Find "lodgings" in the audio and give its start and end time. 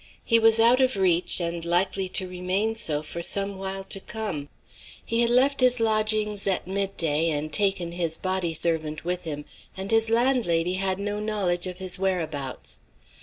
5.79-6.47